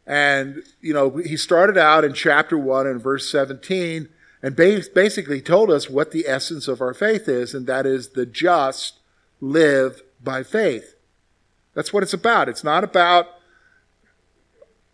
[0.07, 4.11] And you know, he started out in chapter 1 and verse 17
[4.43, 8.27] and basically told us what the essence of our faith is, and that is the
[8.27, 9.01] just
[9.41, 10.95] live by faith.
[11.75, 12.49] That's what it's about.
[12.49, 13.27] It's not about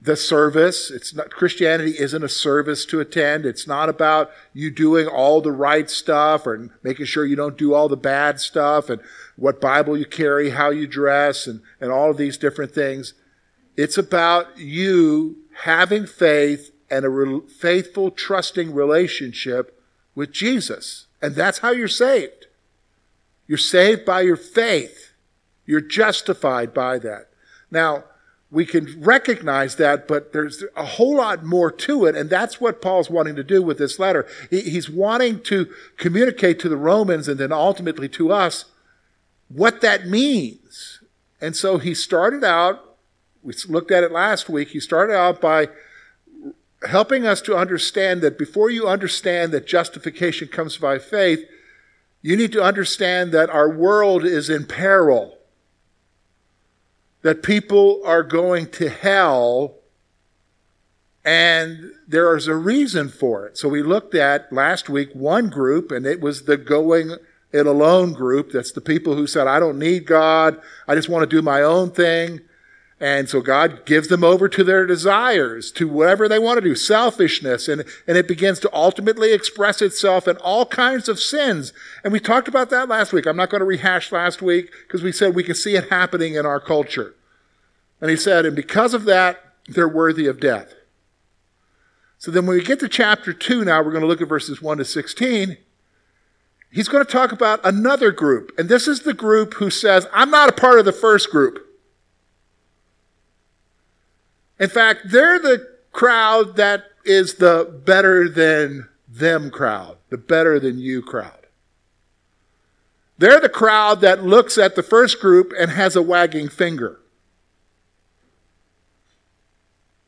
[0.05, 0.91] the service.
[0.91, 3.47] It's not, Christianity isn't a service to attend.
[3.47, 7.73] It's not about you doing all the right stuff or making sure you don't do
[7.73, 9.01] all the bad stuff and
[9.37, 13.15] what Bible you carry, how you dress, and, and all of these different things.
[13.79, 19.83] It's about you having faith and a re- faithful, trusting relationship
[20.15, 21.07] with Jesus.
[21.21, 22.47] And that's how you're saved.
[23.49, 25.13] You're saved by your faith.
[25.67, 27.31] You're justified by that.
[27.71, 28.05] Now,
[28.51, 32.81] we can recognize that, but there's a whole lot more to it, and that's what
[32.81, 34.27] Paul's wanting to do with this letter.
[34.49, 38.67] He's wanting to communicate to the Romans and then ultimately to us
[39.49, 41.01] what that means.
[41.41, 42.97] And so he started out,
[43.43, 45.69] we looked at it last week, he started out by
[46.87, 51.45] helping us to understand that before you understand that justification comes by faith,
[52.23, 55.39] you need to understand that our world is in peril,
[57.23, 59.77] that people are going to hell,
[61.25, 63.57] and there is a reason for it.
[63.57, 67.17] So we looked at last week one group, and it was the going
[67.53, 68.51] it alone group.
[68.53, 71.63] That's the people who said, I don't need God, I just want to do my
[71.63, 72.41] own thing.
[73.01, 76.77] And so God gives them over to their desires, to whatever they want to do,
[76.77, 81.73] selfishness, and, and it begins to ultimately express itself in all kinds of sins.
[82.05, 83.27] And we talked about that last week.
[83.27, 86.35] I'm not going to rehash last week because we said we can see it happening
[86.35, 87.15] in our culture.
[88.01, 90.75] And he said, and because of that, they're worthy of death.
[92.19, 94.63] So then when we get to chapter 2 now, we're going to look at verses
[94.63, 95.57] 1 to 16.
[96.71, 98.53] He's going to talk about another group.
[98.57, 101.64] And this is the group who says, I'm not a part of the first group.
[104.59, 110.79] In fact, they're the crowd that is the better than them crowd, the better than
[110.79, 111.47] you crowd.
[113.19, 117.01] They're the crowd that looks at the first group and has a wagging finger.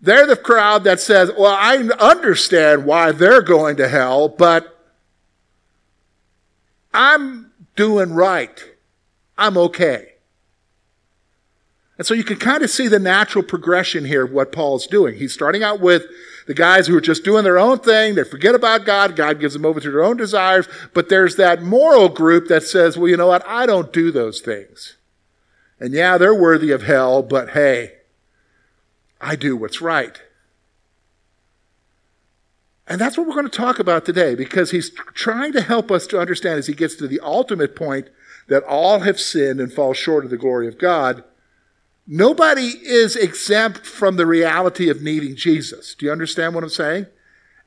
[0.01, 4.77] They're the crowd that says, Well, I understand why they're going to hell, but
[6.93, 8.63] I'm doing right.
[9.39, 10.16] I'm okay.
[11.99, 15.17] And so you can kind of see the natural progression here of what Paul's doing.
[15.17, 16.05] He's starting out with
[16.47, 18.15] the guys who are just doing their own thing.
[18.15, 19.17] They forget about God.
[19.17, 20.69] God gives them over to their own desires.
[20.93, 23.47] But there's that moral group that says, well, you know what?
[23.47, 24.97] I don't do those things.
[25.81, 27.95] And yeah, they're worthy of hell, but hey,
[29.21, 30.23] I do what's right.
[32.87, 36.07] And that's what we're going to talk about today because he's trying to help us
[36.09, 38.09] to understand as he gets to the ultimate point
[38.49, 41.25] that all have sinned and fall short of the glory of God
[42.06, 45.94] Nobody is exempt from the reality of needing Jesus.
[45.94, 47.06] Do you understand what I'm saying?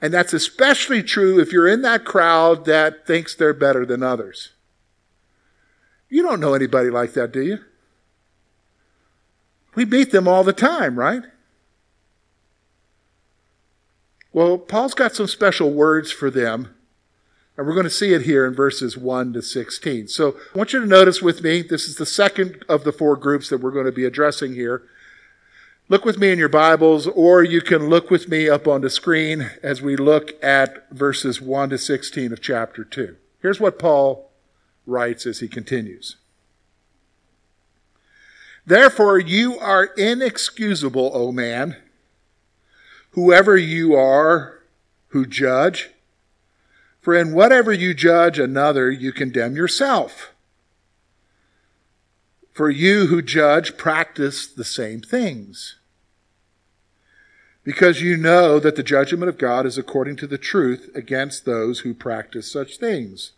[0.01, 4.53] And that's especially true if you're in that crowd that thinks they're better than others.
[6.07, 7.59] You don't know anybody like that, do you?
[9.75, 11.23] We meet them all the time, right?
[14.31, 16.75] Well, Paul's got some special words for them
[17.59, 20.07] and we're going to see it here in verses 1 to 16.
[20.07, 23.17] So I want you to notice with me, this is the second of the four
[23.17, 24.83] groups that we're going to be addressing here.
[25.89, 28.89] Look with me in your Bibles, or you can look with me up on the
[28.89, 33.17] screen as we look at verses 1 to 16 of chapter 2.
[33.41, 34.31] Here's what Paul
[34.85, 36.15] writes as he continues.
[38.65, 41.75] Therefore, you are inexcusable, O man,
[43.11, 44.61] whoever you are
[45.09, 45.89] who judge.
[47.01, 50.33] For in whatever you judge another, you condemn yourself.
[52.51, 55.77] For you who judge practice the same things.
[57.63, 61.81] because you know that the judgment of God is according to the truth against those
[61.81, 63.33] who practice such things.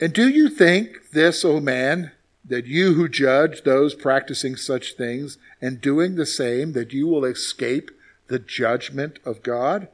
[0.00, 2.12] And do you think this, O man,
[2.44, 7.24] that you who judge those practicing such things and doing the same, that you will
[7.24, 7.90] escape
[8.28, 9.88] the judgment of God?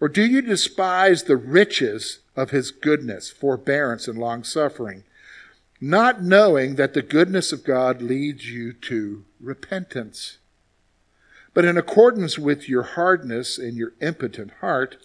[0.00, 5.04] Or do you despise the riches of his goodness, forbearance, and long suffering,
[5.78, 10.38] not knowing that the goodness of God leads you to repentance?
[11.52, 14.96] But in accordance with your hardness and your impotent heart,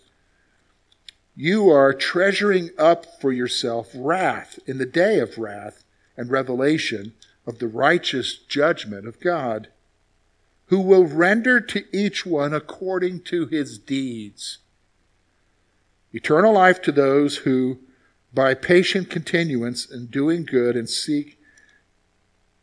[1.36, 5.83] you are treasuring up for yourself wrath in the day of wrath
[6.15, 7.13] and revelation
[7.45, 9.68] of the righteous judgment of God,
[10.68, 14.59] who will render to each one according to his deeds.
[16.15, 17.77] Eternal life to those who,
[18.33, 21.38] by patient continuance in doing good and seek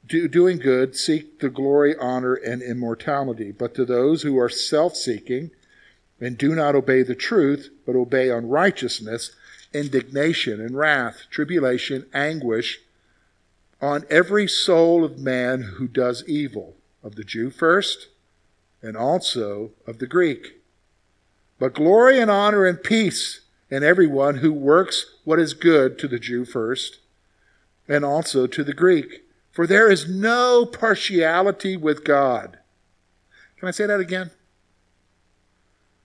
[0.06, 3.52] do, doing good, seek the glory, honor, and immortality.
[3.52, 5.50] But to those who are self-seeking
[6.18, 9.32] and do not obey the truth, but obey unrighteousness,
[9.74, 12.80] indignation and wrath, tribulation, anguish
[13.82, 18.08] on every soul of man who does evil, of the Jew first,
[18.80, 20.62] and also of the Greek.
[21.58, 23.41] But glory and honor and peace
[23.72, 26.98] in everyone who works what is good to the Jew first,
[27.88, 29.22] and also to the Greek.
[29.50, 32.58] For there is no partiality with God.
[33.56, 34.30] Can I say that again?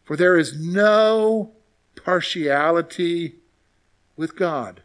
[0.06, 1.52] For there is no
[2.02, 3.36] partiality
[4.16, 4.81] with God.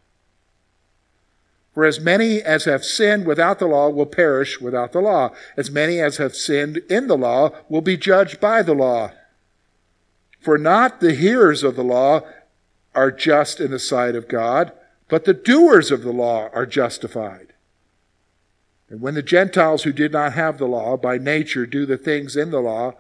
[1.75, 5.31] For as many as have sinned without the law will perish without the law.
[5.57, 9.13] As many as have sinned in the law will be judged by the law.
[10.41, 12.23] For not the hearers of the law
[12.95, 14.73] are just in the sight of God,
[15.09, 17.53] but the doers of the law are justified.
[18.89, 22.37] And when the Gentiles who did not have the law by nature do the things
[22.37, 22.95] in the law,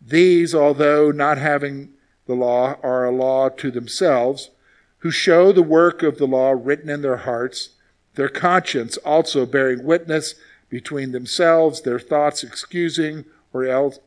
[0.00, 1.94] these, although not having
[2.26, 4.50] the law, are a law to themselves,
[4.98, 7.70] who show the work of the law written in their hearts,
[8.14, 10.34] their conscience also bearing witness
[10.68, 13.98] between themselves, their thoughts excusing or else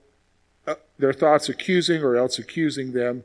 [0.68, 3.24] uh, their thoughts accusing or else accusing them.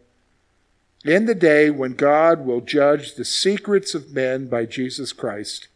[1.05, 5.69] In the day when God will judge the secrets of men by Jesus Christ,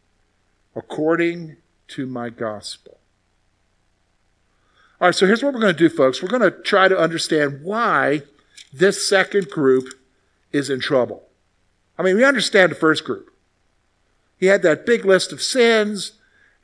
[0.75, 1.57] according
[1.89, 2.99] to my gospel.
[5.01, 6.23] All right, so here's what we're going to do, folks.
[6.23, 8.23] We're going to try to understand why
[8.73, 9.89] this second group
[10.53, 11.25] is in trouble.
[11.99, 13.31] I mean, we understand the first group.
[14.39, 16.13] He had that big list of sins,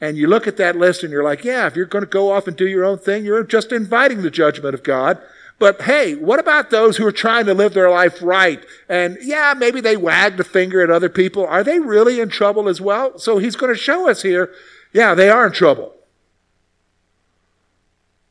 [0.00, 2.30] and you look at that list and you're like, yeah, if you're going to go
[2.30, 5.18] off and do your own thing, you're just inviting the judgment of God.
[5.58, 8.64] But hey, what about those who are trying to live their life right?
[8.88, 11.46] And yeah, maybe they wagged a finger at other people.
[11.46, 13.18] Are they really in trouble as well?
[13.18, 14.52] So he's going to show us here,
[14.92, 15.94] yeah, they are in trouble.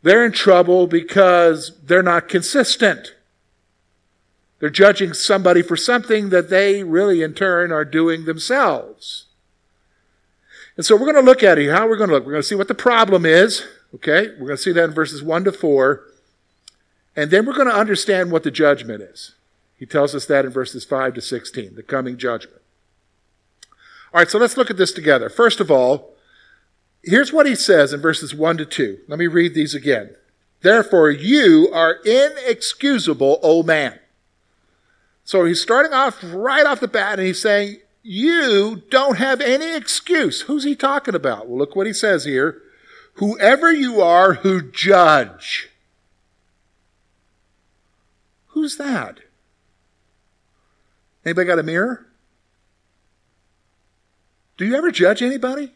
[0.03, 3.15] They're in trouble because they're not consistent.
[4.59, 9.27] They're judging somebody for something that they really, in turn, are doing themselves.
[10.77, 11.71] And so we're going to look at it.
[11.71, 12.25] How we're going to look?
[12.25, 13.65] We're going to see what the problem is.
[13.95, 14.29] Okay?
[14.39, 16.03] We're going to see that in verses 1 to 4.
[17.15, 19.35] And then we're going to understand what the judgment is.
[19.77, 22.61] He tells us that in verses 5 to 16, the coming judgment.
[24.13, 25.29] All right, so let's look at this together.
[25.29, 26.11] First of all,
[27.03, 28.99] Here's what he says in verses 1 to 2.
[29.07, 30.15] Let me read these again.
[30.61, 33.97] Therefore, you are inexcusable, O man.
[35.23, 39.75] So he's starting off right off the bat and he's saying, You don't have any
[39.75, 40.41] excuse.
[40.41, 41.47] Who's he talking about?
[41.47, 42.61] Well, look what he says here.
[43.15, 45.69] Whoever you are who judge.
[48.61, 49.21] Who's that?
[51.25, 52.05] Anybody got a mirror?
[54.55, 55.73] Do you ever judge anybody?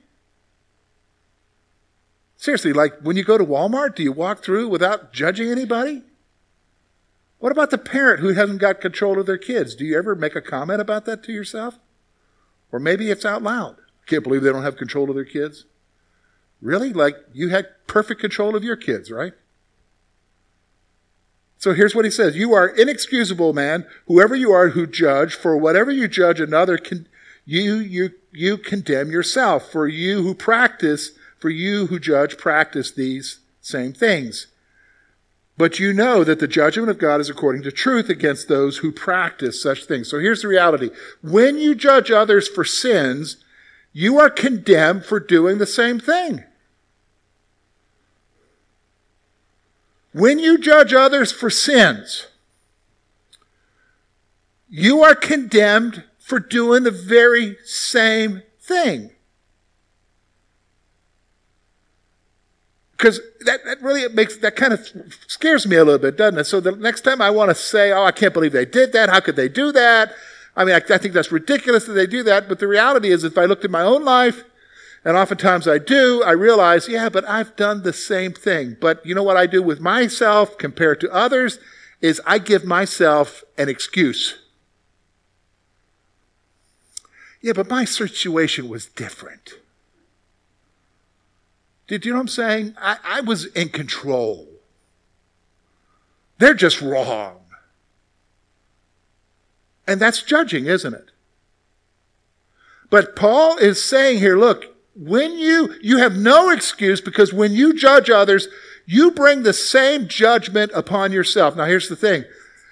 [2.38, 6.04] Seriously, like when you go to Walmart, do you walk through without judging anybody?
[7.40, 9.74] What about the parent who hasn't got control of their kids?
[9.74, 11.80] Do you ever make a comment about that to yourself?
[12.72, 13.78] Or maybe it's out loud.
[14.06, 15.66] Can't believe they don't have control of their kids.
[16.62, 16.94] Really?
[16.94, 19.34] Like you had perfect control of your kids, right?
[21.66, 25.58] So here's what he says You are inexcusable, man, whoever you are who judge, for
[25.58, 27.08] whatever you judge another, can,
[27.44, 29.72] you, you, you condemn yourself.
[29.72, 34.46] For you who practice for you who judge practice these same things.
[35.58, 38.92] But you know that the judgment of God is according to truth against those who
[38.92, 40.08] practice such things.
[40.08, 40.92] So here's the reality.
[41.24, 43.44] When you judge others for sins,
[43.92, 46.44] you are condemned for doing the same thing.
[50.16, 52.28] When you judge others for sins,
[54.70, 59.12] you are condemned for doing the very same thing.
[62.98, 64.88] because that, that really makes that kind of
[65.28, 66.46] scares me a little bit, doesn't it?
[66.46, 69.10] So the next time I want to say, "Oh, I can't believe they did that.
[69.10, 70.14] How could they do that?"
[70.56, 72.48] I mean, I, I think that's ridiculous that they do that.
[72.48, 74.46] But the reality is, if I looked at my own life,
[75.06, 78.76] and oftentimes I do, I realize, yeah, but I've done the same thing.
[78.82, 81.60] But you know what I do with myself compared to others
[82.02, 84.40] is I give myself an excuse.
[87.40, 89.54] Yeah, but my situation was different.
[91.88, 92.76] Did you know what I'm saying?
[92.82, 94.48] I, I was in control.
[96.40, 97.42] They're just wrong.
[99.86, 101.12] And that's judging, isn't it?
[102.90, 107.74] But Paul is saying here, look, when you, you have no excuse because when you
[107.74, 108.48] judge others,
[108.86, 111.56] you bring the same judgment upon yourself.
[111.56, 112.24] Now here's the thing.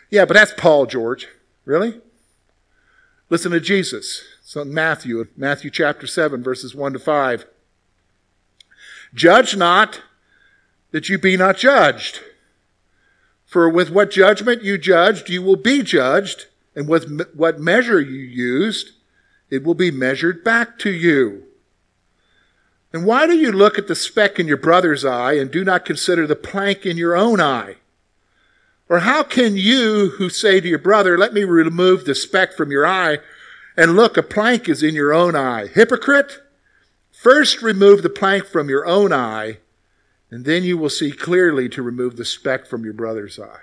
[0.10, 1.28] Yeah, but that's Paul, George.
[1.66, 2.00] Really?
[3.30, 4.24] Listen to Jesus.
[4.42, 7.46] So Matthew, Matthew chapter 7, verses 1 to 5.
[9.14, 10.02] Judge not
[10.92, 12.22] that you be not judged.
[13.46, 18.20] For with what judgment you judged, you will be judged, and with what measure you
[18.20, 18.92] used,
[19.50, 21.44] it will be measured back to you.
[22.94, 25.84] And why do you look at the speck in your brother's eye and do not
[25.84, 27.78] consider the plank in your own eye?
[28.88, 32.70] Or how can you who say to your brother, let me remove the speck from
[32.70, 33.18] your eye,
[33.76, 35.66] and look, a plank is in your own eye?
[35.66, 36.44] Hypocrite!
[37.12, 39.58] First remove the plank from your own eye,
[40.30, 43.62] and then you will see clearly to remove the speck from your brother's eye.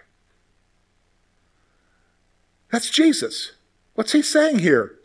[2.72, 3.52] That's Jesus.
[3.94, 4.98] What's he saying here?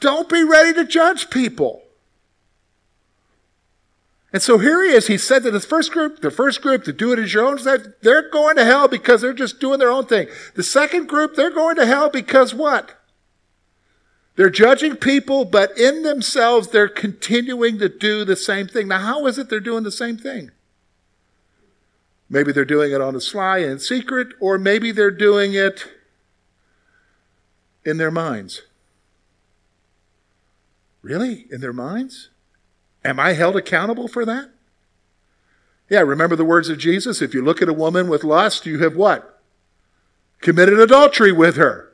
[0.00, 1.85] Don't be ready to judge people.
[4.36, 5.06] And so here he is.
[5.06, 7.58] He said to the first group, the first group to do it as your own,
[8.02, 10.28] they're going to hell because they're just doing their own thing.
[10.54, 13.00] The second group, they're going to hell because what?
[14.34, 18.88] They're judging people, but in themselves, they're continuing to do the same thing.
[18.88, 20.50] Now, how is it they're doing the same thing?
[22.28, 25.86] Maybe they're doing it on the sly and in secret, or maybe they're doing it
[27.86, 28.64] in their minds.
[31.00, 31.46] Really?
[31.50, 32.28] In their minds?
[33.06, 34.50] Am I held accountable for that?
[35.88, 37.22] Yeah, remember the words of Jesus?
[37.22, 39.40] If you look at a woman with lust, you have what?
[40.40, 41.92] Committed adultery with her.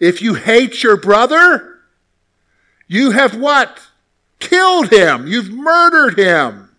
[0.00, 1.80] If you hate your brother,
[2.88, 3.82] you have what?
[4.38, 5.26] Killed him.
[5.26, 6.70] You've murdered him.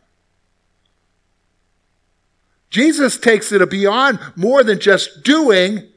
[2.71, 5.89] Jesus takes it beyond more than just doing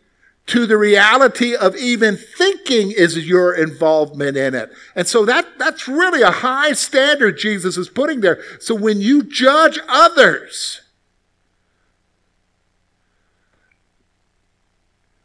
[0.48, 4.70] to the reality of even thinking is your involvement in it.
[4.96, 8.42] And so that, that's really a high standard Jesus is putting there.
[8.58, 10.80] So when you judge others,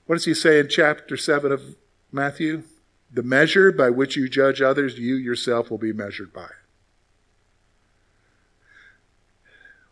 [0.05, 1.75] what does he say in chapter 7 of
[2.11, 2.63] Matthew?
[3.11, 6.49] The measure by which you judge others, you yourself will be measured by.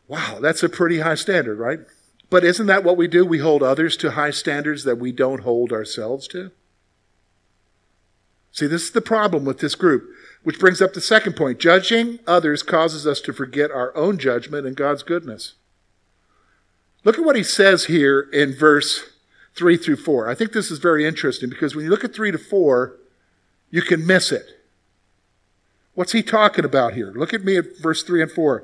[0.08, 1.80] Wow, that's a pretty high standard, right?
[2.32, 3.26] But isn't that what we do?
[3.26, 6.50] We hold others to high standards that we don't hold ourselves to.
[8.54, 10.10] See, this is the problem with this group,
[10.42, 11.60] which brings up the second point.
[11.60, 15.56] Judging others causes us to forget our own judgment and God's goodness.
[17.04, 19.10] Look at what he says here in verse
[19.56, 20.30] 3 through 4.
[20.30, 22.96] I think this is very interesting because when you look at 3 to 4,
[23.72, 24.64] you can miss it.
[25.96, 27.12] What's he talking about here?
[27.12, 28.64] Look at me at verse 3 and 4.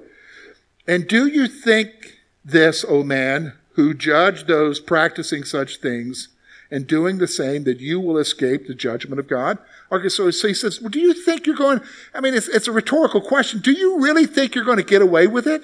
[0.87, 6.29] And do you think this, O man, who judge those practicing such things
[6.69, 9.59] and doing the same, that you will escape the judgment of God?
[9.91, 11.79] Okay, so, so he says, well, do you think you're going,
[12.13, 13.61] I mean, it's, it's a rhetorical question.
[13.61, 15.61] Do you really think you're going to get away with it?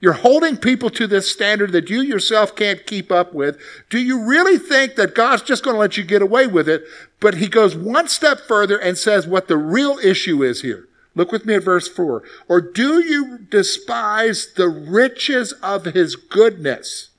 [0.00, 3.60] You're holding people to this standard that you yourself can't keep up with.
[3.90, 6.84] Do you really think that God's just going to let you get away with it?
[7.20, 10.87] But he goes one step further and says what the real issue is here.
[11.18, 12.22] Look with me at verse 4.
[12.46, 17.10] Or do you despise the riches of his goodness,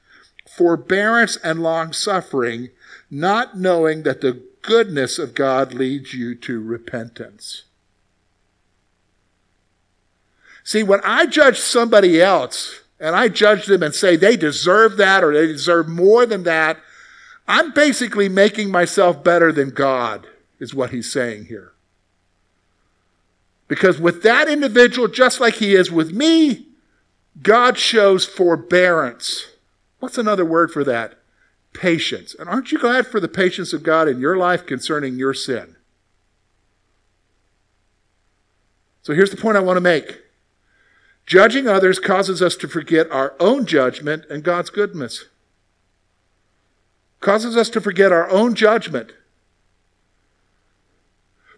[0.47, 2.69] forbearance, and long suffering,
[3.11, 7.63] not knowing that the goodness of God leads you to repentance?
[10.63, 15.25] See, when I judge somebody else, and I judge them and say they deserve that
[15.25, 16.77] or they deserve more than that,
[17.49, 20.25] I'm basically making myself better than God,
[20.57, 21.73] is what he's saying here.
[23.69, 26.65] Because with that individual, just like he is with me,
[27.41, 29.45] God shows forbearance.
[29.99, 31.19] What's another word for that?
[31.71, 32.35] Patience.
[32.37, 35.75] And aren't you glad for the patience of God in your life concerning your sin?
[39.03, 40.19] So here's the point I want to make.
[41.27, 45.25] Judging others causes us to forget our own judgment and God's goodness.
[47.19, 49.11] Causes us to forget our own judgment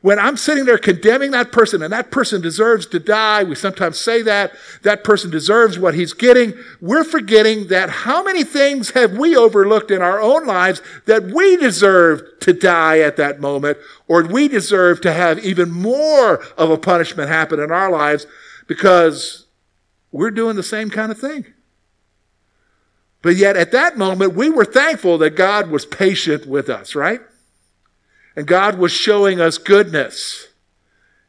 [0.02, 4.00] when I'm sitting there condemning that person and that person deserves to die, we sometimes
[4.00, 9.14] say that, that person deserves what he's getting, we're forgetting that how many things have
[9.14, 13.78] we overlooked in our own lives that we deserve to die at that moment,
[14.08, 18.26] or we deserve to have even more of a punishment happen in our lives
[18.68, 19.46] because
[20.12, 21.46] we're doing the same kind of thing.
[23.22, 27.22] But yet at that moment, we were thankful that God was patient with us, right?
[28.36, 30.48] And God was showing us goodness.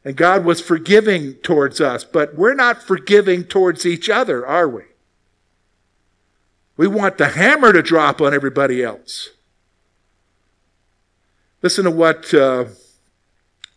[0.05, 2.03] And God was forgiving towards us.
[2.03, 4.83] But we're not forgiving towards each other, are we?
[6.75, 9.29] We want the hammer to drop on everybody else.
[11.61, 12.65] Listen to what uh,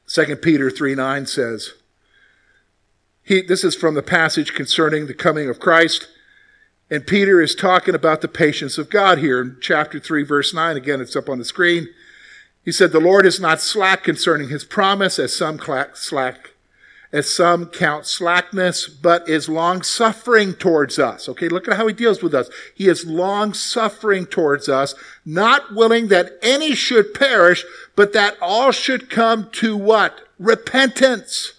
[0.09, 1.75] 2 Peter 3 9 says.
[3.23, 6.09] He, this is from the passage concerning the coming of Christ.
[6.88, 10.76] And Peter is talking about the patience of God here in chapter 3, verse 9.
[10.76, 11.88] Again, it's up on the screen.
[12.66, 15.61] He said, The Lord is not slack concerning his promise, as some
[15.94, 16.50] slack,
[17.12, 21.28] as some count slackness, but is long suffering towards us.
[21.28, 22.50] Okay, look at how he deals with us.
[22.75, 28.73] He is long suffering towards us, not willing that any should perish, but that all
[28.73, 30.28] should come to what?
[30.40, 31.52] Repentance.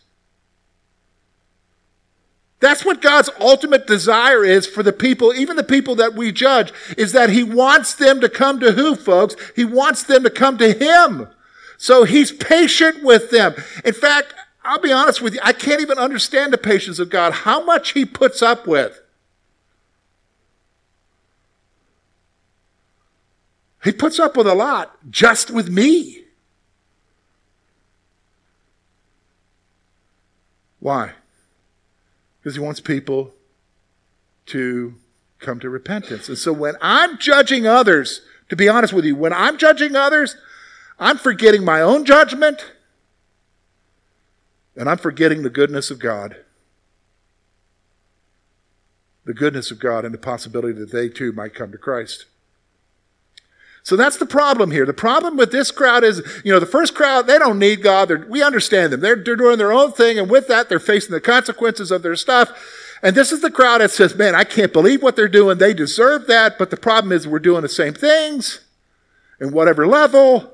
[2.60, 6.74] That's what God's ultimate desire is for the people, even the people that we judge,
[6.98, 9.36] is that He wants them to come to who, folks?
[9.56, 11.28] He wants them to come to Him.
[11.78, 13.54] So He's patient with them.
[13.86, 14.34] In fact,
[14.64, 17.92] I'll be honest with you, I can't even understand the patience of God, how much
[17.92, 19.00] He puts up with.
[23.84, 26.24] He puts up with a lot just with me.
[30.80, 31.14] Why?
[32.48, 33.34] Because he wants people
[34.46, 34.96] to
[35.40, 36.30] come to repentance.
[36.30, 40.38] And so when I'm judging others, to be honest with you, when I'm judging others,
[40.98, 42.72] I'm forgetting my own judgment
[44.78, 46.38] and I'm forgetting the goodness of God.
[49.26, 52.28] The goodness of God and the possibility that they too might come to Christ.
[53.88, 54.86] So that's the problem here.
[54.86, 58.10] The problem with this crowd is, you know, the first crowd, they don't need God.
[58.10, 59.00] They're, we understand them.
[59.00, 62.18] They're, they're doing their own thing, and with that, they're facing the consequences of their
[62.18, 62.52] stuff.
[63.02, 65.58] And this is the crowd that says, man, I can't believe what they're doing.
[65.58, 66.58] They deserve that.
[66.58, 68.60] But the problem is we're doing the same things
[69.40, 70.52] in whatever level.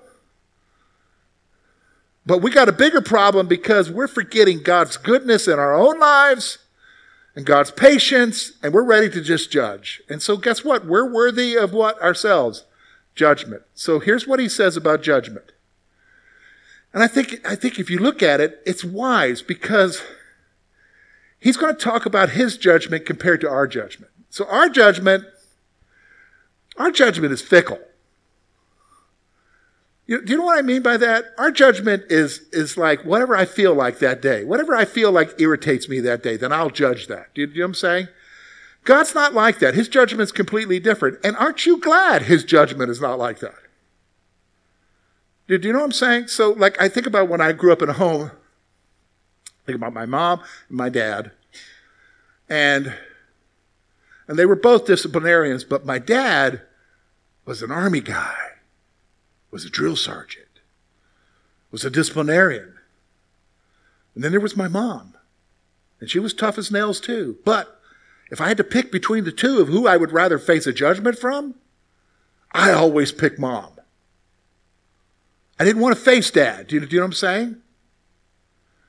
[2.28, 6.60] But we got a bigger problem because we're forgetting God's goodness in our own lives
[7.36, 10.04] and God's patience, and we're ready to just judge.
[10.08, 10.86] And so guess what?
[10.86, 12.00] We're worthy of what?
[12.00, 12.66] Ourselves
[13.16, 13.64] judgment.
[13.74, 15.52] So here's what he says about judgment.
[16.94, 20.04] And I think, I think if you look at it, it's wise because
[21.40, 24.12] he's going to talk about his judgment compared to our judgment.
[24.30, 25.26] So our judgment,
[26.78, 27.80] our judgment is fickle.
[30.06, 31.26] You, do you know what I mean by that?
[31.38, 34.44] Our judgment is, is like whatever I feel like that day.
[34.44, 37.34] Whatever I feel like irritates me that day, then I'll judge that.
[37.34, 38.08] Do you, do you know what I'm saying?
[38.84, 39.76] God's not like that.
[39.76, 41.20] His judgment is completely different.
[41.24, 43.56] And aren't you glad his judgment is not like that?
[45.48, 46.28] Do you know what I'm saying?
[46.28, 48.32] So, like, I think about when I grew up in a home,
[49.66, 51.32] think about my mom and my dad.
[52.50, 52.94] And,
[54.28, 56.62] and they were both disciplinarians, but my dad
[57.46, 58.36] was an army guy,
[59.52, 60.48] was a drill sergeant,
[61.72, 62.76] was a disciplinarian.
[64.16, 65.16] And then there was my mom.
[66.00, 67.38] And she was tough as nails too.
[67.44, 67.82] But
[68.34, 70.74] if I had to pick between the two of who I would rather face a
[70.74, 71.54] judgment from,
[72.52, 73.74] I always pick mom.
[75.60, 76.66] I didn't want to face dad.
[76.66, 77.58] Do you, do you know what I'm saying?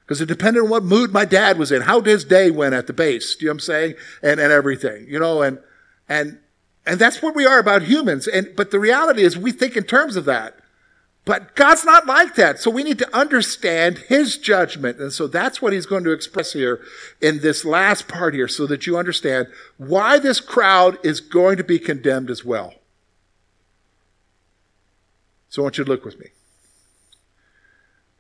[0.01, 2.87] Because it depended on what mood my dad was in, how his day went at
[2.87, 3.37] the base.
[3.37, 3.95] Do you know what I'm saying?
[4.23, 5.59] And, and everything, you know, and,
[6.09, 6.39] and,
[6.87, 8.27] and that's what we are about humans.
[8.27, 10.59] And, but the reality is we think in terms of that.
[11.25, 12.61] But God's not like that.
[12.61, 14.99] So we need to understand his judgment.
[14.99, 16.83] And so that's what he's going to express here
[17.21, 21.65] in this last part here so that you understand why this crowd is going to
[21.65, 22.75] be condemned as well.
[25.49, 26.27] So I want you to look with me.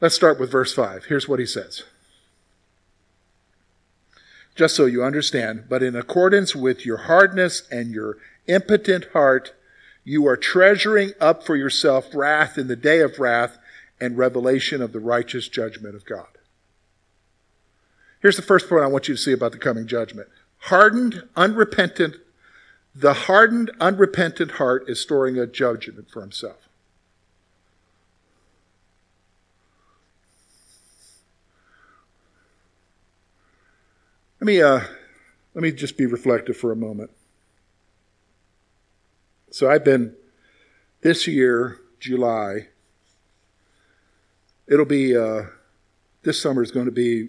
[0.00, 1.06] Let's start with verse 5.
[1.06, 1.82] Here's what he says.
[4.54, 9.52] Just so you understand, but in accordance with your hardness and your impotent heart,
[10.04, 13.58] you are treasuring up for yourself wrath in the day of wrath
[14.00, 16.26] and revelation of the righteous judgment of God.
[18.20, 20.28] Here's the first point I want you to see about the coming judgment.
[20.58, 22.16] Hardened, unrepentant,
[22.94, 26.68] the hardened, unrepentant heart is storing a judgment for himself.
[34.40, 34.80] Let me, uh,
[35.54, 37.10] let me just be reflective for a moment.
[39.54, 40.16] So I've been,
[41.02, 42.70] this year, July,
[44.66, 45.42] it'll be uh,
[46.24, 47.28] this summer is going to be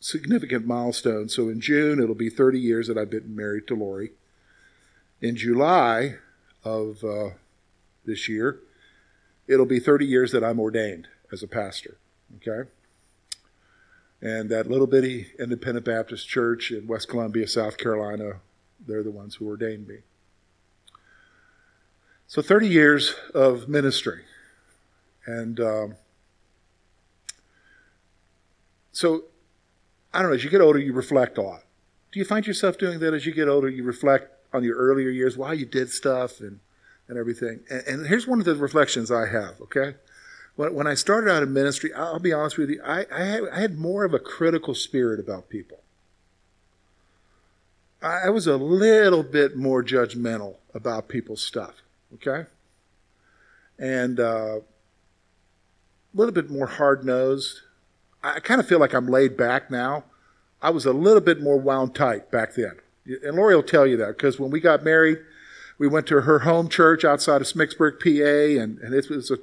[0.00, 1.28] significant milestone.
[1.28, 4.12] So in June, it'll be 30 years that I've been married to Lori.
[5.20, 6.14] In July
[6.64, 7.34] of uh,
[8.06, 8.58] this year,
[9.46, 11.98] it'll be 30 years that I'm ordained as a pastor.
[12.36, 12.70] Okay?
[14.22, 18.40] And that little bitty independent Baptist church in West Columbia, South Carolina,
[18.80, 19.98] they're the ones who ordained me.
[22.28, 24.22] So 30 years of ministry.
[25.26, 25.94] And um,
[28.92, 29.24] so,
[30.12, 31.62] I don't know, as you get older, you reflect a lot.
[32.12, 33.68] Do you find yourself doing that as you get older?
[33.68, 36.60] You reflect on your earlier years, why you did stuff and,
[37.08, 37.60] and everything.
[37.70, 39.96] And, and here's one of the reflections I have, okay?
[40.56, 43.42] When, when I started out in ministry, I'll be honest with you, I, I, had,
[43.52, 45.78] I had more of a critical spirit about people.
[48.02, 51.82] I was a little bit more judgmental about people's stuff,
[52.14, 52.48] okay?
[53.78, 54.62] And uh, a
[56.14, 57.60] little bit more hard nosed.
[58.22, 60.04] I kind of feel like I'm laid back now.
[60.62, 62.78] I was a little bit more wound tight back then.
[63.22, 65.18] And Lori will tell you that because when we got married,
[65.78, 69.38] we went to her home church outside of Smicksburg, PA, and, and it was a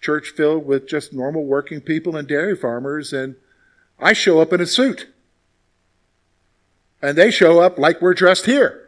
[0.00, 3.12] church filled with just normal working people and dairy farmers.
[3.12, 3.36] And
[3.98, 5.08] I show up in a suit.
[7.00, 8.87] And they show up like we're dressed here.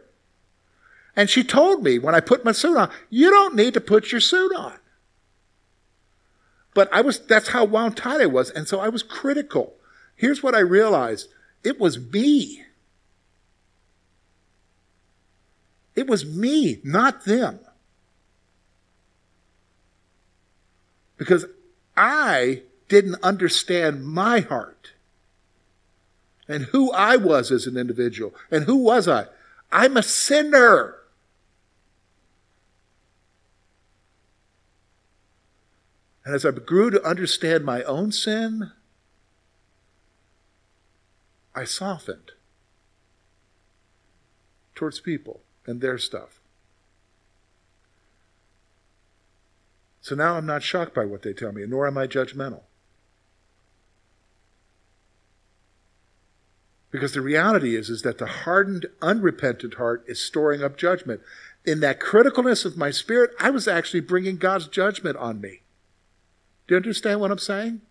[1.15, 4.11] And she told me when I put my suit on, you don't need to put
[4.11, 4.73] your suit on.
[6.73, 8.49] But I was, that's how wound tight I was.
[8.49, 9.73] And so I was critical.
[10.15, 11.27] Here's what I realized.
[11.63, 12.63] It was me.
[15.95, 17.59] It was me, not them.
[21.17, 21.45] Because
[21.95, 24.91] I didn't understand my heart
[26.47, 28.33] and who I was as an individual.
[28.49, 29.25] And who was I?
[29.71, 30.95] I'm a sinner.
[36.31, 38.71] And as I grew to understand my own sin,
[41.53, 42.31] I softened
[44.73, 46.39] towards people and their stuff.
[49.99, 52.61] So now I'm not shocked by what they tell me, nor am I judgmental.
[56.91, 61.19] Because the reality is, is that the hardened, unrepentant heart is storing up judgment.
[61.65, 65.63] In that criticalness of my spirit, I was actually bringing God's judgment on me.
[66.71, 67.81] Do you understand what I'm saying?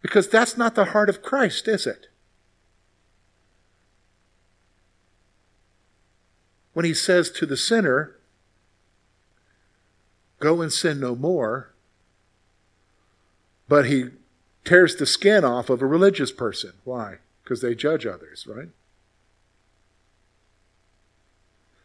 [0.00, 2.06] Because that's not the heart of Christ, is it?
[6.72, 8.16] When he says to the sinner,
[10.38, 11.74] Go and sin no more,
[13.68, 14.06] but he
[14.64, 16.72] tears the skin off of a religious person.
[16.84, 17.16] Why?
[17.44, 18.70] Because they judge others, right?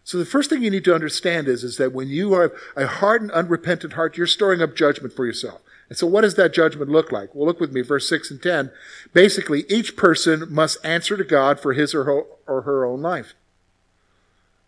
[0.05, 2.85] So the first thing you need to understand is, is that when you have a
[2.85, 5.61] hardened, unrepentant heart, you're storing up judgment for yourself.
[5.89, 7.33] And so what does that judgment look like?
[7.33, 8.71] Well, look with me, verse 6 and 10.
[9.13, 13.33] Basically, each person must answer to God for his or her, or her own life.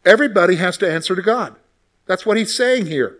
[0.04, 1.56] Everybody has to answer to God.
[2.08, 3.17] That's what he's saying here.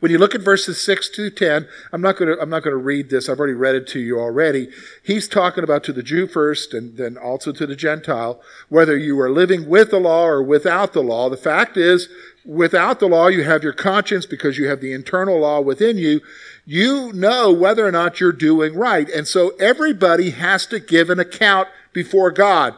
[0.00, 2.72] When you look at verses 6 to 10, I'm not going to, I'm not going
[2.72, 3.28] to read this.
[3.28, 4.68] I've already read it to you already.
[5.02, 9.18] He's talking about to the Jew first and then also to the Gentile, whether you
[9.20, 11.30] are living with the law or without the law.
[11.30, 12.08] The fact is,
[12.44, 16.20] without the law, you have your conscience because you have the internal law within you.
[16.64, 19.08] You know whether or not you're doing right.
[19.08, 22.74] And so everybody has to give an account before God.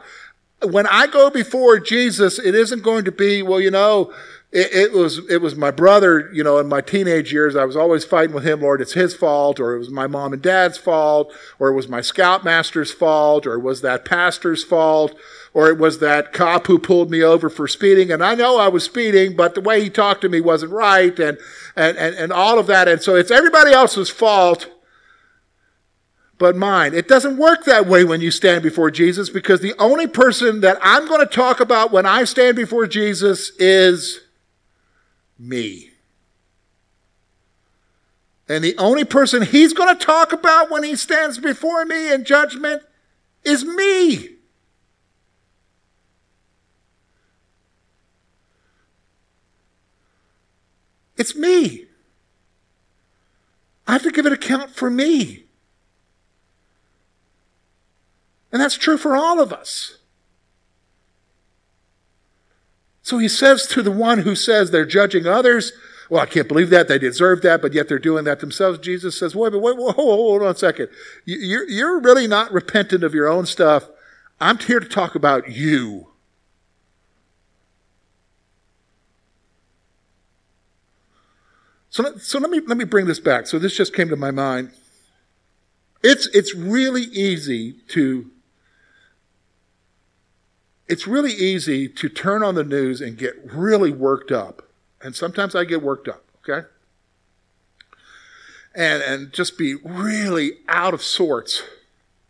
[0.61, 4.13] When I go before Jesus, it isn't going to be, well, you know,
[4.51, 7.75] it, it, was it was my brother, you know, in my teenage years, I was
[7.75, 10.77] always fighting with him, Lord, it's his fault, or it was my mom and dad's
[10.77, 15.13] fault, or it was my scoutmaster's fault, or it was that pastor's fault,
[15.53, 18.11] or it was that cop who pulled me over for speeding.
[18.11, 21.17] And I know I was speeding, but the way he talked to me wasn't right,
[21.19, 21.37] and
[21.75, 22.87] and and, and all of that.
[22.87, 24.67] And so it's everybody else's fault
[26.39, 26.93] but mine.
[26.93, 30.77] It doesn't work that way when you stand before Jesus because the only person that
[30.81, 34.21] I'm going to talk about when I stand before Jesus is
[35.39, 35.91] me.
[38.49, 42.25] And the only person he's going to talk about when he stands before me in
[42.25, 42.81] judgment
[43.43, 44.35] is me.
[51.15, 51.85] It's me.
[53.87, 55.43] I have to give an account for me.
[58.51, 59.98] And that's true for all of us.
[63.09, 65.71] So he says to the one who says they're judging others,
[66.11, 66.87] well, I can't believe that.
[66.87, 68.77] They deserve that, but yet they're doing that themselves.
[68.77, 70.89] Jesus says, wait, wait, wait, hold on a second.
[71.25, 73.89] You're, you're really not repentant of your own stuff.
[74.39, 76.09] I'm here to talk about you.
[81.89, 83.47] So, so let me let me bring this back.
[83.47, 84.69] So this just came to my mind.
[86.03, 88.29] It's, it's really easy to
[90.89, 94.63] it's really easy to turn on the news and get really worked up.
[95.01, 96.67] And sometimes I get worked up, okay?
[98.75, 101.61] And, and just be really out of sorts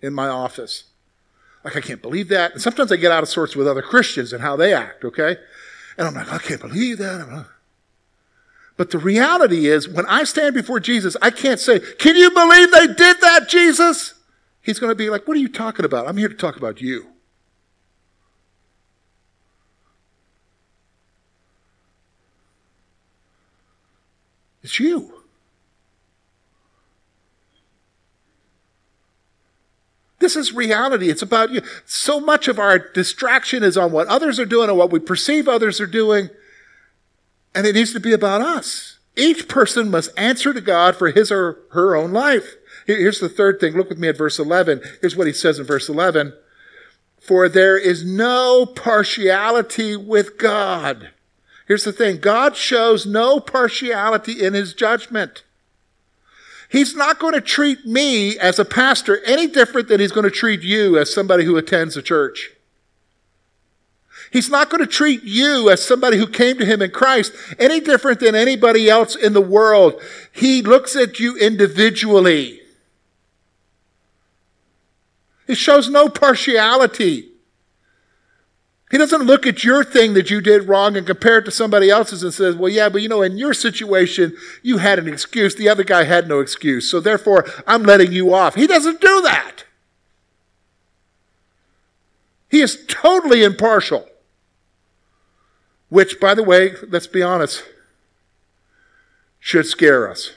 [0.01, 0.83] in my office.
[1.63, 2.51] Like, I can't believe that.
[2.51, 5.37] And sometimes I get out of sorts with other Christians and how they act, okay?
[5.97, 7.45] And I'm like, I can't believe that.
[8.75, 12.71] But the reality is, when I stand before Jesus, I can't say, Can you believe
[12.71, 14.13] they did that, Jesus?
[14.61, 16.07] He's going to be like, What are you talking about?
[16.07, 17.07] I'm here to talk about you.
[24.69, 25.11] It's you.
[30.19, 31.09] This is reality.
[31.09, 31.61] It's about you.
[31.87, 35.47] So much of our distraction is on what others are doing and what we perceive
[35.47, 36.29] others are doing.
[37.55, 38.99] And it needs to be about us.
[39.15, 42.53] Each person must answer to God for his or her own life.
[42.85, 43.73] Here's the third thing.
[43.73, 44.81] Look with me at verse 11.
[45.01, 46.33] Here's what he says in verse 11.
[47.19, 51.09] For there is no partiality with God.
[51.69, 55.43] Here's the thing God shows no partiality in his judgment.
[56.67, 60.31] He's not going to treat me as a pastor any different than he's going to
[60.31, 62.51] treat you as somebody who attends a church.
[64.31, 67.79] He's not going to treat you as somebody who came to him in Christ any
[67.79, 70.01] different than anybody else in the world.
[70.31, 72.61] He looks at you individually.
[75.45, 77.28] He shows no partiality.
[78.89, 81.91] He doesn't look at your thing that you did wrong and compare it to somebody
[81.91, 85.53] else's and says, well, yeah, but you know, in your situation, you had an excuse.
[85.53, 86.89] The other guy had no excuse.
[86.89, 88.55] So therefore, I'm letting you off.
[88.55, 89.65] He doesn't do that.
[92.49, 94.07] He is totally impartial.
[95.89, 97.63] Which, by the way, let's be honest,
[99.39, 100.33] should scare us.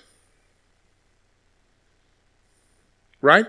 [3.23, 3.47] Right?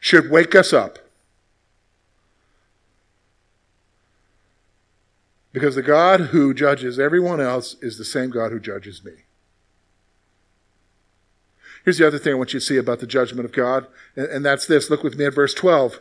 [0.00, 0.98] Should wake us up.
[5.54, 9.12] Because the God who judges everyone else is the same God who judges me.
[11.84, 13.86] Here's the other thing I want you to see about the judgment of God,
[14.16, 14.90] and, that's this.
[14.90, 16.00] Look with me at verse 12.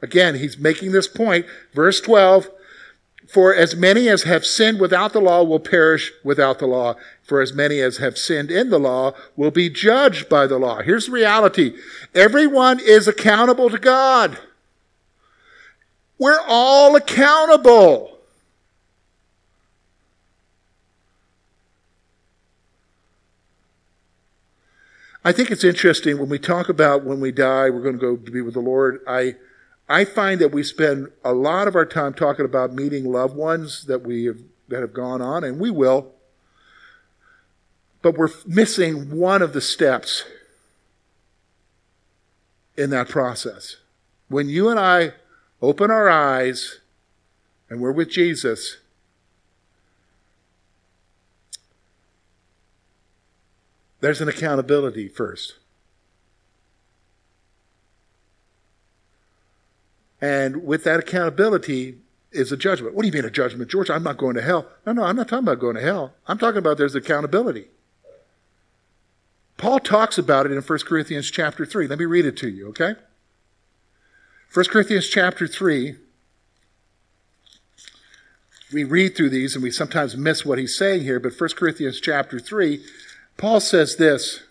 [0.00, 1.46] Again, he's making this point.
[1.74, 2.48] Verse 12
[3.26, 6.94] For as many as have sinned without the law will perish without the law.
[7.24, 10.80] For as many as have sinned in the law will be judged by the law.
[10.80, 11.74] Here's the reality
[12.14, 14.38] everyone is accountable to God.
[16.18, 18.11] We're all accountable.
[25.24, 28.16] I think it's interesting when we talk about when we die, we're going to go
[28.16, 29.00] to be with the Lord.
[29.06, 29.36] I,
[29.88, 33.84] I find that we spend a lot of our time talking about meeting loved ones
[33.84, 36.12] that we have, that have gone on, and we will.
[38.00, 40.24] But we're missing one of the steps
[42.76, 43.76] in that process.
[44.28, 45.12] When you and I
[45.60, 46.80] open our eyes
[47.70, 48.78] and we're with Jesus,
[54.02, 55.54] There's an accountability first.
[60.20, 61.98] And with that accountability
[62.32, 62.96] is a judgment.
[62.96, 63.90] What do you mean a judgment, George?
[63.90, 64.66] I'm not going to hell.
[64.84, 66.14] No, no, I'm not talking about going to hell.
[66.26, 67.66] I'm talking about there's accountability.
[69.56, 71.86] Paul talks about it in 1 Corinthians chapter 3.
[71.86, 72.94] Let me read it to you, okay?
[74.52, 75.94] 1 Corinthians chapter 3.
[78.72, 82.00] We read through these and we sometimes miss what he's saying here, but 1 Corinthians
[82.00, 82.82] chapter 3
[83.36, 84.42] Paul says this.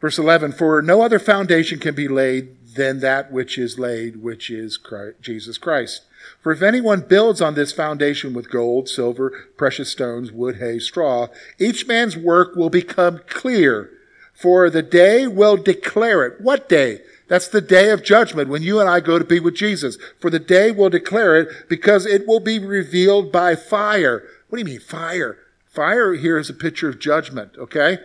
[0.00, 4.50] Verse 11 For no other foundation can be laid than that which is laid, which
[4.50, 6.02] is Christ, Jesus Christ.
[6.42, 11.28] For if anyone builds on this foundation with gold, silver, precious stones, wood, hay, straw,
[11.58, 13.90] each man's work will become clear,
[14.32, 16.40] for the day will declare it.
[16.40, 17.00] What day?
[17.28, 19.96] That's the day of judgment when you and I go to be with Jesus.
[20.20, 24.22] For the day will declare it because it will be revealed by fire.
[24.54, 25.38] What do you mean fire?
[25.66, 27.98] Fire here is a picture of judgment, okay?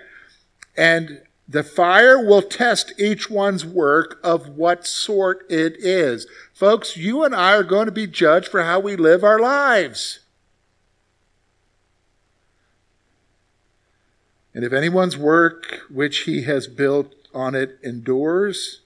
[0.76, 6.26] And the fire will test each one's work of what sort it is.
[6.52, 10.22] Folks, you and I are going to be judged for how we live our lives.
[14.56, 18.82] And if anyone's work which he has built on it endures,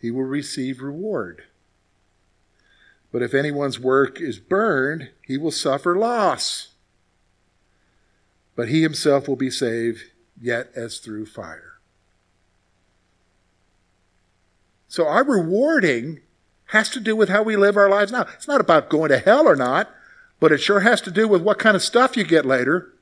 [0.00, 1.42] he will receive reward.
[3.10, 6.74] But if anyone's work is burned, he will suffer loss.
[8.54, 10.02] But he himself will be saved,
[10.40, 11.74] yet as through fire.
[14.88, 16.20] So our rewarding
[16.66, 18.26] has to do with how we live our lives now.
[18.34, 19.90] It's not about going to hell or not.
[20.40, 22.94] but it sure has to do with what kind of stuff you get later.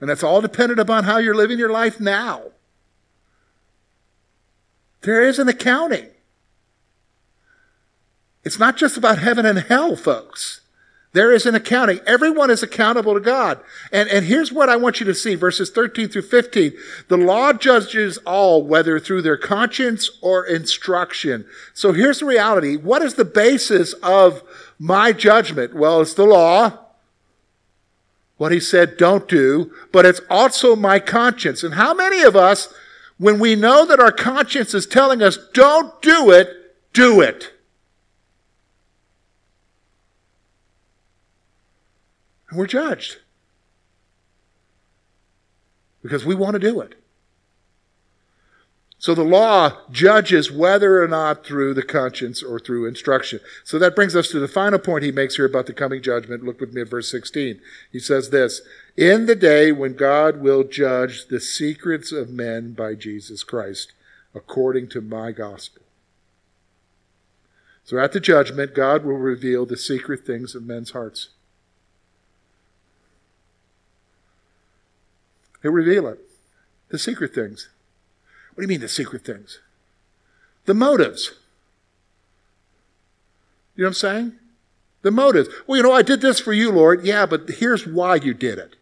[0.00, 2.42] And that's all dependent upon how you're living your life now.
[5.00, 6.08] There is an accounting.
[8.46, 10.60] It's not just about heaven and hell, folks.
[11.12, 11.98] There is an accounting.
[12.06, 13.58] Everyone is accountable to God.
[13.90, 16.72] And, and here's what I want you to see verses 13 through 15.
[17.08, 21.44] The law judges all, whether through their conscience or instruction.
[21.74, 22.76] So here's the reality.
[22.76, 24.44] What is the basis of
[24.78, 25.74] my judgment?
[25.74, 26.78] Well, it's the law.
[28.36, 31.64] What he said, don't do, but it's also my conscience.
[31.64, 32.72] And how many of us,
[33.18, 36.48] when we know that our conscience is telling us, don't do it,
[36.92, 37.54] do it?
[42.48, 43.18] And we're judged
[46.02, 46.94] because we want to do it.
[48.98, 53.40] So the law judges whether or not through the conscience or through instruction.
[53.62, 56.44] So that brings us to the final point he makes here about the coming judgment.
[56.44, 57.60] Look with me at verse 16.
[57.92, 58.62] He says this,
[58.96, 63.92] In the day when God will judge the secrets of men by Jesus Christ,
[64.34, 65.82] according to my gospel.
[67.84, 71.28] So at the judgment, God will reveal the secret things of men's hearts.
[75.66, 76.20] He'll reveal it.
[76.90, 77.68] The secret things.
[78.54, 79.58] What do you mean the secret things?
[80.64, 81.32] The motives.
[83.74, 84.32] You know what I'm saying?
[85.02, 85.48] The motives.
[85.66, 87.04] Well, you know, I did this for you, Lord.
[87.04, 88.76] Yeah, but here's why you did it.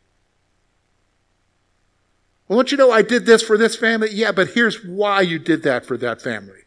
[2.48, 4.10] Well, don't you know I did this for this family?
[4.12, 6.64] Yeah, but here's why you did that for that family.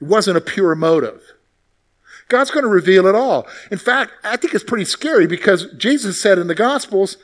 [0.00, 1.20] It wasn't a pure motive.
[2.28, 3.46] God's going to reveal it all.
[3.70, 7.18] In fact, I think it's pretty scary because Jesus said in the Gospels,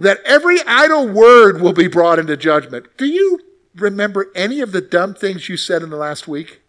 [0.00, 2.86] that every idle word will be brought into judgment.
[2.96, 3.38] Do you
[3.76, 6.62] remember any of the dumb things you said in the last week?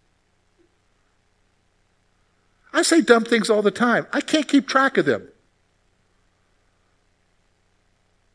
[2.74, 4.06] I say dumb things all the time.
[4.12, 5.30] I can't keep track of them.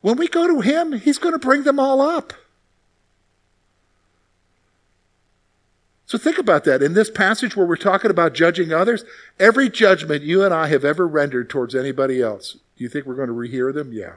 [0.01, 2.33] When we go to Him, He's going to bring them all up.
[6.07, 6.83] So think about that.
[6.83, 9.05] In this passage where we're talking about judging others,
[9.39, 13.15] every judgment you and I have ever rendered towards anybody else, do you think we're
[13.15, 13.93] going to rehear them?
[13.93, 14.15] Yeah.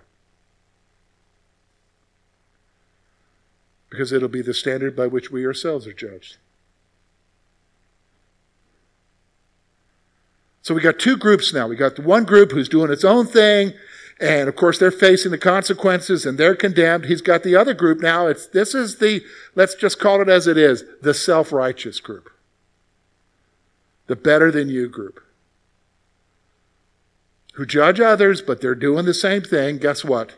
[3.90, 6.38] Because it'll be the standard by which we ourselves are judged.
[10.62, 11.68] So we got two groups now.
[11.68, 13.74] We got the one group who's doing its own thing,
[14.20, 17.06] and of course they're facing the consequences and they're condemned.
[17.06, 18.28] He's got the other group now.
[18.28, 19.24] It's this is the
[19.56, 22.30] let's just call it as it is, the self-righteous group.
[24.08, 25.24] The better than you group.
[27.54, 29.78] Who judge others, but they're doing the same thing.
[29.78, 30.36] Guess what?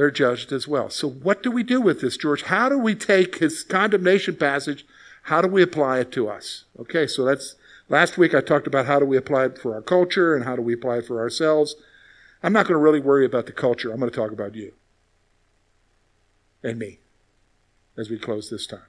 [0.00, 0.88] They're judged as well.
[0.88, 2.44] So, what do we do with this, George?
[2.44, 4.86] How do we take his condemnation passage?
[5.24, 6.64] How do we apply it to us?
[6.78, 7.56] Okay, so that's
[7.90, 10.56] last week I talked about how do we apply it for our culture and how
[10.56, 11.76] do we apply it for ourselves.
[12.42, 13.92] I'm not going to really worry about the culture.
[13.92, 14.72] I'm going to talk about you
[16.62, 17.00] and me
[17.98, 18.80] as we close this time.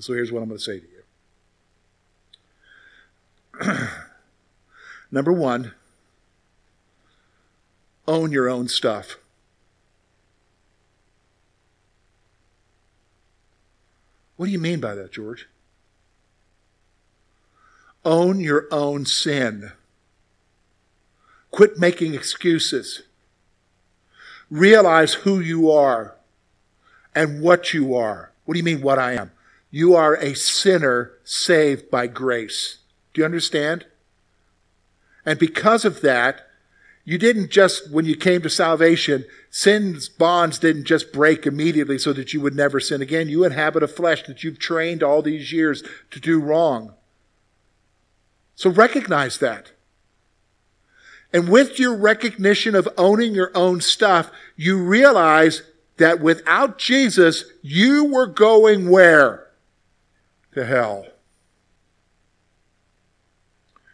[0.00, 0.86] So, here's what I'm going to say to
[3.60, 3.76] you.
[5.10, 5.74] Number one,
[8.08, 9.18] own your own stuff.
[14.36, 15.48] What do you mean by that, George?
[18.04, 19.72] Own your own sin.
[21.50, 23.02] Quit making excuses.
[24.50, 26.16] Realize who you are
[27.14, 28.32] and what you are.
[28.44, 29.30] What do you mean, what I am?
[29.70, 32.78] You are a sinner saved by grace.
[33.12, 33.86] Do you understand?
[35.24, 36.48] And because of that,
[37.04, 42.14] you didn't just, when you came to salvation, sin's bonds didn't just break immediately so
[42.14, 43.28] that you would never sin again.
[43.28, 46.94] You inhabit a flesh that you've trained all these years to do wrong.
[48.54, 49.72] So recognize that.
[51.30, 55.62] And with your recognition of owning your own stuff, you realize
[55.98, 59.48] that without Jesus, you were going where?
[60.52, 61.06] To hell.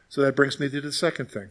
[0.09, 1.51] So that brings me to the second thing.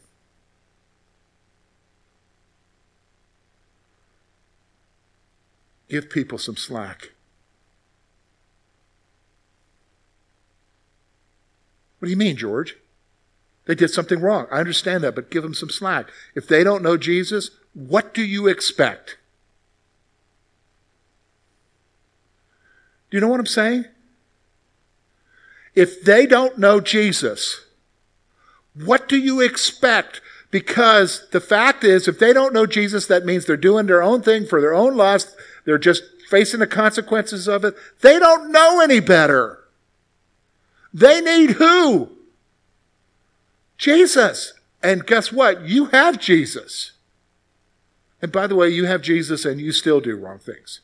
[5.90, 7.12] Give people some slack.
[12.00, 12.78] What do you mean, George?
[13.66, 14.48] They did something wrong.
[14.52, 16.10] I understand that, but give them some slack.
[16.34, 19.18] If they don't know Jesus, what do you expect?
[23.10, 23.86] Do you know what I'm saying?
[25.76, 27.66] If they don't know Jesus,
[28.74, 30.22] what do you expect?
[30.52, 34.22] Because the fact is, if they don't know Jesus, that means they're doing their own
[34.22, 35.36] thing for their own lust.
[35.70, 37.76] They're just facing the consequences of it.
[38.02, 39.66] They don't know any better.
[40.92, 42.10] They need who?
[43.78, 44.54] Jesus.
[44.82, 45.62] And guess what?
[45.62, 46.94] You have Jesus.
[48.20, 50.82] And by the way, you have Jesus and you still do wrong things.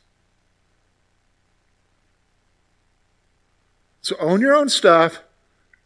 [4.02, 5.18] So own your own stuff,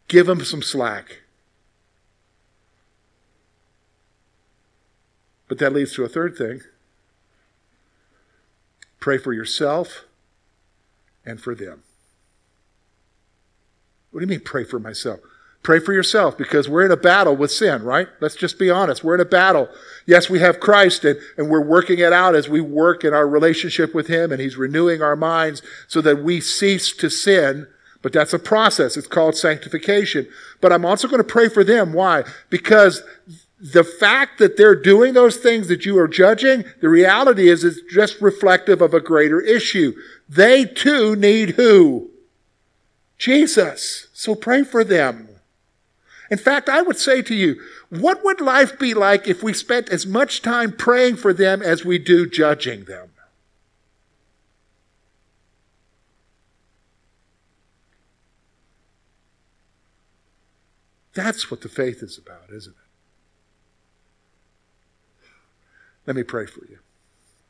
[0.09, 1.21] give them some slack.
[5.47, 6.61] But that leads to a third thing
[9.01, 10.05] pray for yourself
[11.25, 11.83] and for them.
[14.11, 15.19] What do you mean, pray for myself?
[15.63, 18.07] Pray for yourself because we're in a battle with sin, right?
[18.19, 19.03] Let's just be honest.
[19.03, 19.69] We're in a battle.
[20.07, 23.27] Yes, we have Christ and, and we're working it out as we work in our
[23.27, 27.67] relationship with Him and He's renewing our minds so that we cease to sin
[28.01, 28.97] but that's a process.
[28.97, 30.27] It's called sanctification.
[30.59, 31.93] But I'm also going to pray for them.
[31.93, 32.23] Why?
[32.49, 33.03] Because
[33.61, 37.81] the fact that they're doing those things that you are judging, the reality is it's
[37.93, 39.93] just reflective of a greater issue.
[40.27, 42.09] They too need who?
[43.19, 44.07] Jesus.
[44.13, 45.29] So pray for them.
[46.31, 49.89] In fact, I would say to you, what would life be like if we spent
[49.89, 53.09] as much time praying for them as we do judging them?
[61.13, 62.80] That's what the faith is about, isn't it?
[66.07, 66.79] Let me pray for you.